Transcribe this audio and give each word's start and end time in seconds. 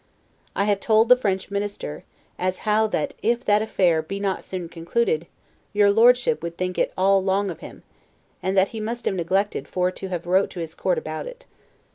I 0.55 0.63
have 0.63 0.79
told 0.79 1.09
the 1.09 1.15
French 1.15 1.51
Minister, 1.51 2.03
AS 2.39 2.57
HOW 2.65 2.87
THAT 2.87 3.13
IF 3.21 3.45
that 3.45 3.61
affair 3.61 4.01
be 4.01 4.19
not 4.19 4.43
soon 4.43 4.67
concluded, 4.67 5.27
your 5.73 5.91
Lordship 5.91 6.41
would 6.41 6.57
think 6.57 6.79
it 6.79 6.91
ALL 6.97 7.23
LONG 7.23 7.51
OF 7.51 7.59
HIM; 7.59 7.83
and 8.41 8.57
that 8.57 8.69
he 8.69 8.79
must 8.79 9.05
have 9.05 9.13
neglected 9.13 9.67
FOR 9.67 9.91
TO 9.91 10.07
have 10.07 10.25
wrote 10.25 10.49
to 10.49 10.59
his 10.59 10.73
court 10.73 10.97
about 10.97 11.27
it. 11.27 11.45